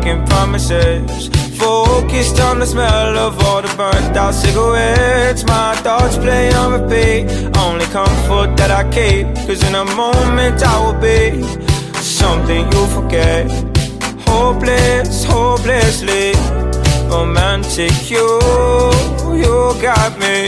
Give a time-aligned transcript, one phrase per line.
[0.00, 1.28] broken promises.
[1.58, 5.44] Focused on the smell of all the burnt out cigarettes.
[5.44, 7.24] My thoughts play on repeat.
[7.58, 9.26] Only comfort that I keep.
[9.46, 11.42] Cause in a moment I will be
[12.00, 13.50] something you forget.
[14.26, 16.32] Hopeless, hopelessly
[17.10, 18.10] romantic.
[18.10, 18.26] You,
[19.42, 20.46] you got me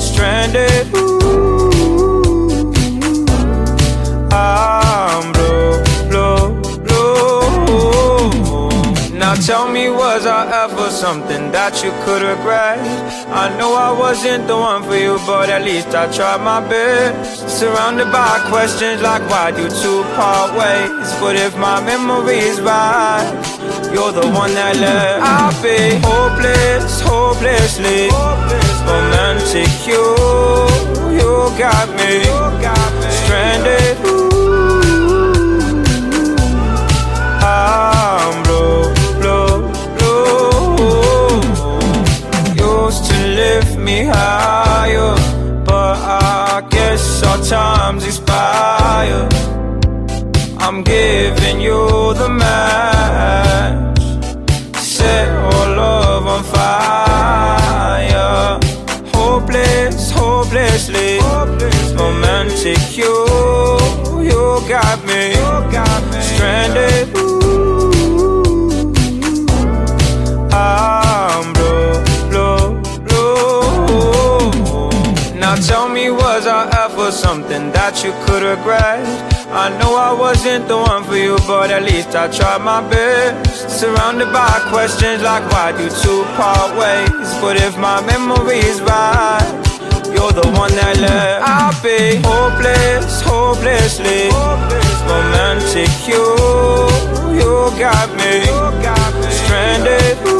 [0.00, 0.92] stranded.
[0.96, 1.15] Ooh,
[10.96, 12.80] something that you could regret?
[13.28, 17.48] I know I wasn't the one for you, but at least I tried my best.
[17.60, 21.08] Surrounded by questions like why'd you two part ways?
[21.20, 23.28] But if my memory is right,
[23.92, 25.20] you're the one that left.
[25.22, 28.08] I'll be hopeless, hopelessly
[28.88, 29.68] romantic.
[29.84, 30.02] You,
[31.12, 33.15] you got me.
[77.06, 79.06] Ever something that you could regret?
[79.54, 83.78] I know I wasn't the one for you, but at least I tried my best.
[83.78, 87.30] Surrounded by questions like why do two part ways?
[87.38, 89.46] But if my memory is right,
[90.10, 91.46] you're the one that left.
[91.46, 94.26] I'll be hopeless, hopelessly
[95.06, 95.94] romantic.
[96.10, 96.26] You,
[97.38, 98.42] you got me
[99.30, 100.35] stranded.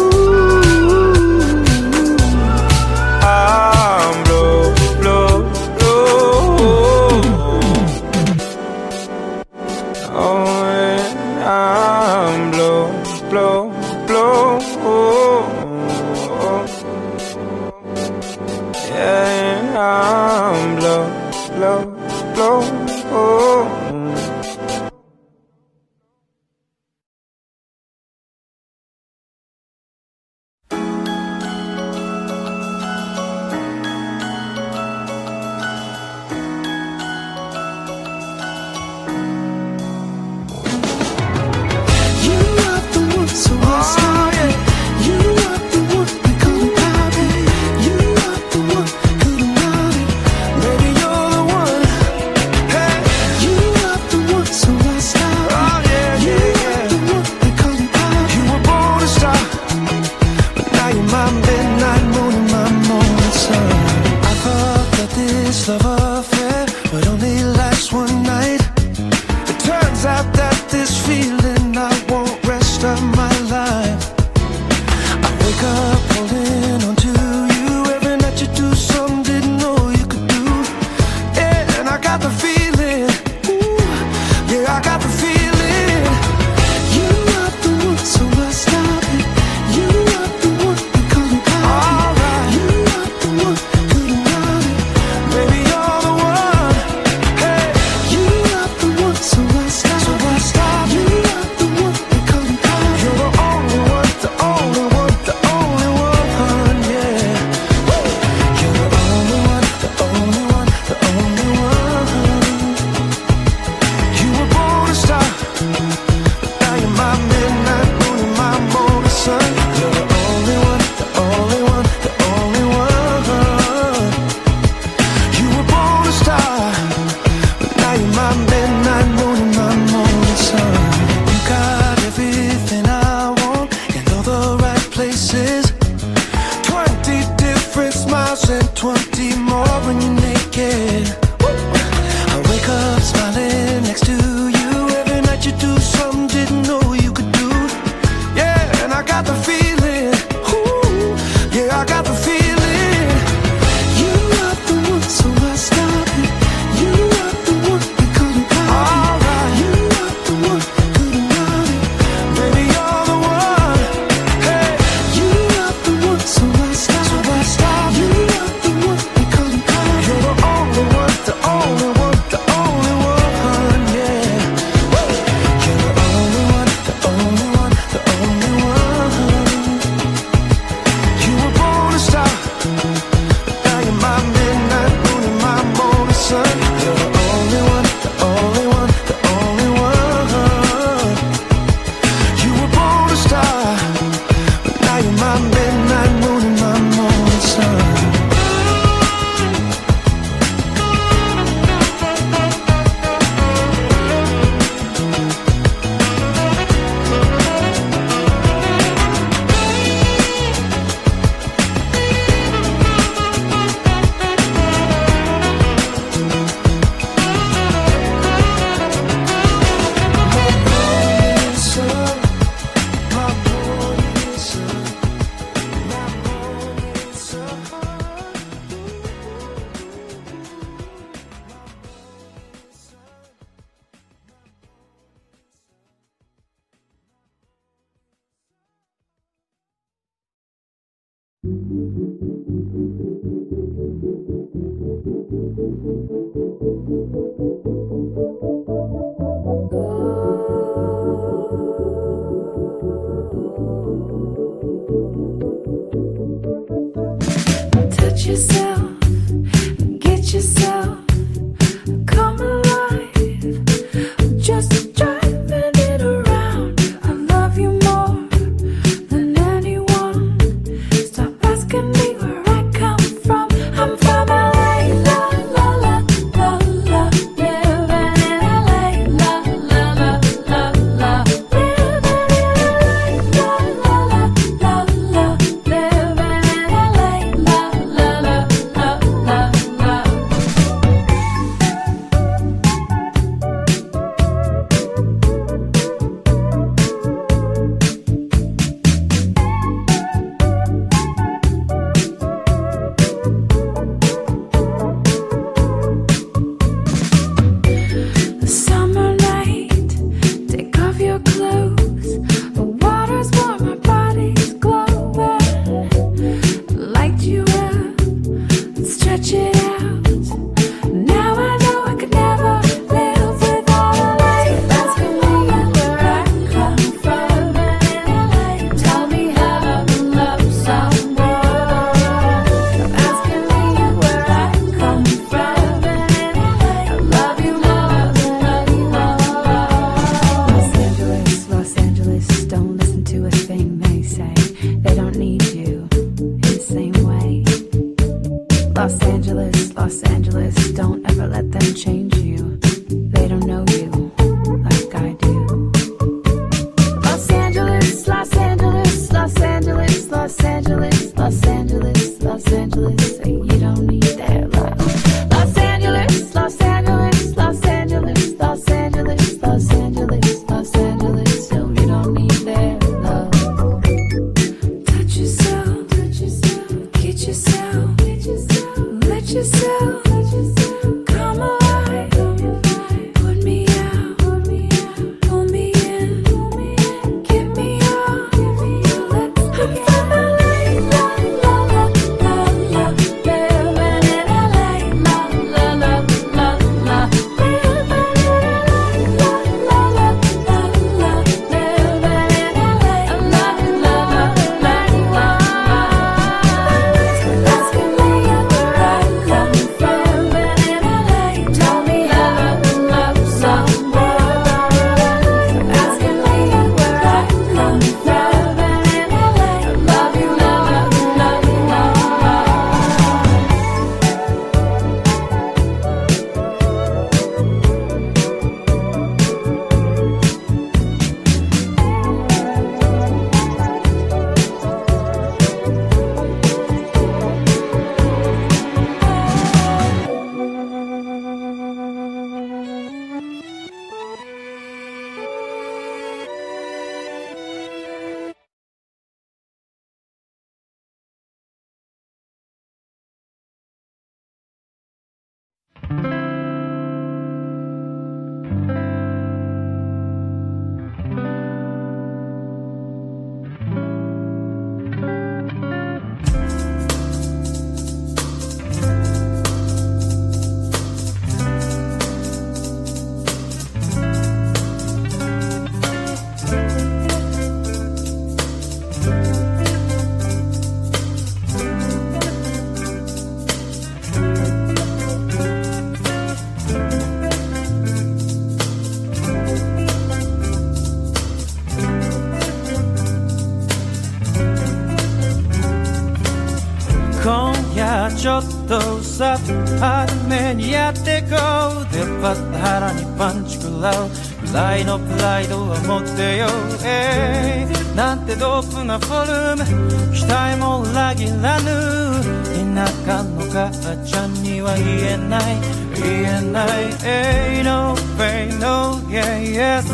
[499.47, 501.37] さ初めにやってこ
[501.81, 504.11] う出っ張った腹にパンチ食らう。
[504.47, 506.47] ぐらいのプライドは持ってよ、
[506.85, 510.15] えー、なんてドープなフォルム。
[510.15, 512.37] 期待も裏切らぬ。
[512.75, 513.71] 田舎の母
[514.05, 515.86] ちゃんには言えない。
[516.03, 516.69] 言えない
[517.05, 519.85] Ain't no pain no gain yes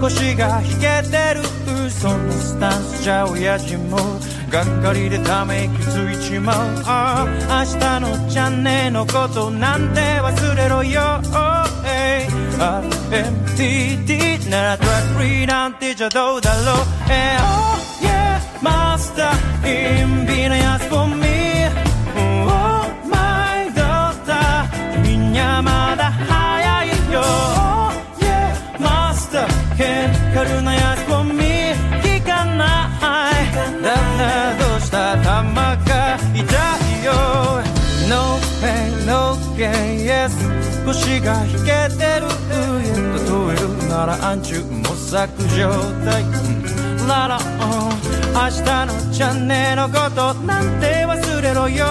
[0.00, 1.42] 腰が引けてる
[1.90, 3.98] そのスタンスじゃ親父も
[4.50, 6.56] がっかりでため息ついちまう。
[6.86, 11.20] ああ明日のじゃねえのことなんて忘れろよ。
[12.58, 16.76] RMTD ならトラックフリーなんてじゃどうだろう。
[17.10, 19.30] Eh, Oh yeah master
[19.66, 21.09] in Venus for me
[35.69, 37.11] が痛いよ
[38.07, 40.31] No pain no gain yes
[40.85, 45.69] 腰が引けてる例えるなら暗中模索状
[46.05, 46.23] 態
[47.07, 47.39] ララ
[48.33, 51.85] 明日のチャンネルのことなんて忘れろよ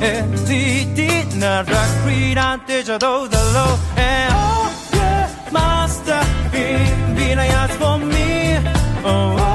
[0.00, 1.66] INDD なら
[2.04, 6.20] クリーなんてじゃどうだろう And oh yeah master
[6.56, 8.58] in ビなやつ for me
[9.04, 9.53] Oh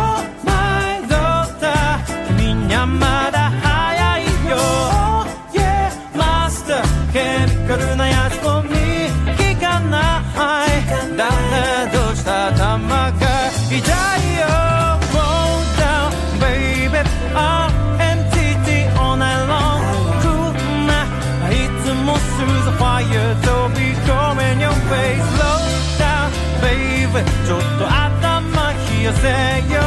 [29.20, 29.79] say you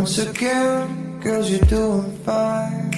[0.00, 1.20] once again.
[1.20, 2.90] Girls, you're doing fine.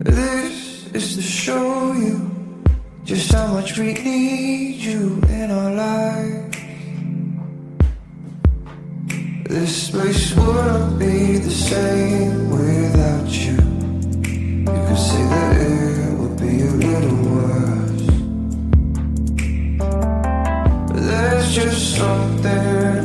[0.00, 2.30] This is to show you
[3.04, 6.58] just how much we need you in our lives.
[9.48, 13.56] This place wouldn't be the same without you.
[14.74, 18.08] You could say that it would be a little worse.
[21.08, 23.01] There's just something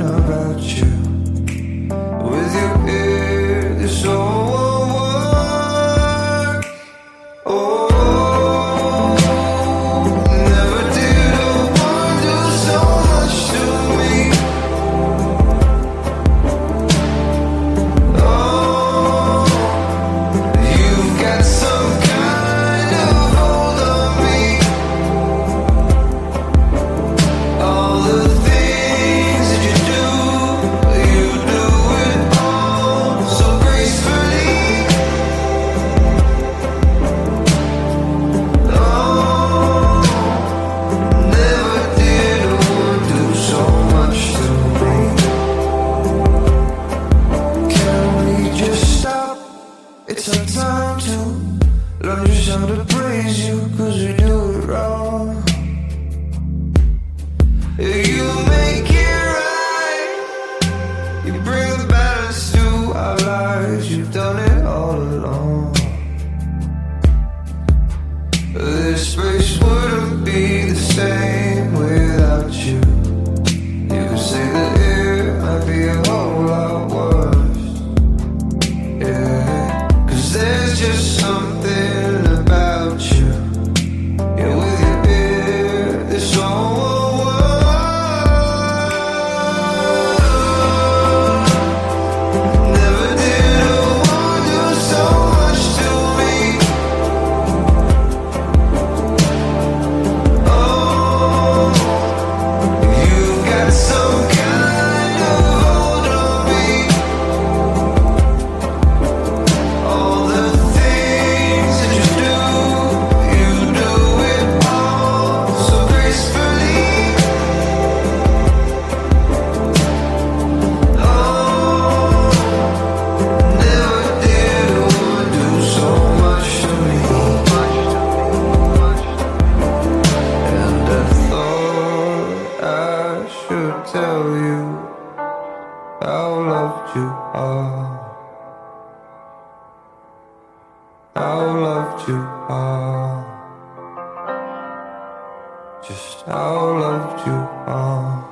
[145.87, 148.25] just how loved you are.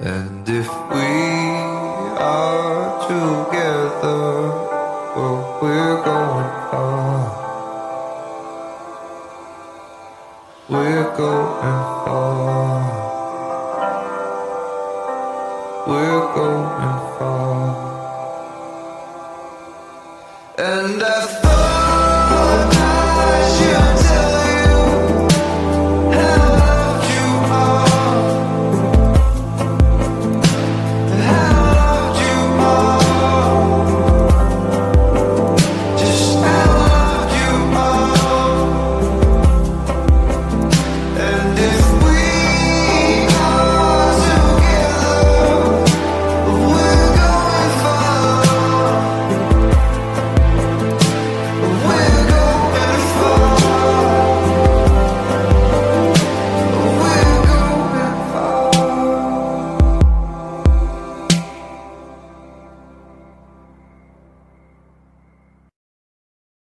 [0.00, 1.12] And if we
[2.20, 4.24] are together,
[5.16, 7.16] well, we're going far.
[10.68, 12.84] We're going far.
[15.88, 17.53] We're going far.